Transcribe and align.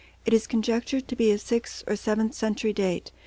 It 0.25 0.33
is 0.33 0.47
conjectured 0.47 1.07
to 1.09 1.15
be 1.15 1.31
of 1.31 1.41
sixth 1.41 1.83
or 1.85 1.95
seventh 1.95 2.33
century 2.33 2.73
date. 2.73 3.11